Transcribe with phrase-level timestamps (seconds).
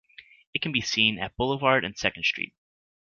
[0.55, 2.55] It can be seen at Boulevard and Second Street.